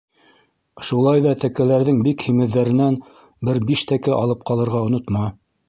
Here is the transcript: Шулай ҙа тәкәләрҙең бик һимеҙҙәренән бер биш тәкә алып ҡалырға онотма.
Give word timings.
Шулай 0.87 1.21
ҙа 1.25 1.33
тәкәләрҙең 1.43 1.99
бик 2.09 2.25
һимеҙҙәренән 2.29 2.99
бер 3.51 3.63
биш 3.71 3.87
тәкә 3.95 4.17
алып 4.25 4.45
ҡалырға 4.51 4.85
онотма. 4.91 5.31